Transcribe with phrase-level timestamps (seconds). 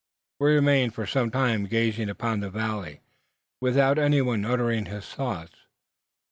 [0.39, 3.01] We remained for some time gazing up the valley,
[3.59, 5.67] without anyone uttering his thoughts.